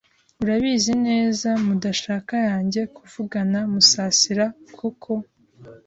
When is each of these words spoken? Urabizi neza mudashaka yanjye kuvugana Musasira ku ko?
Urabizi 0.41 0.93
neza 1.07 1.49
mudashaka 1.65 2.33
yanjye 2.47 2.81
kuvugana 2.95 3.59
Musasira 3.71 4.45
ku 4.75 4.87
ko? 5.03 5.13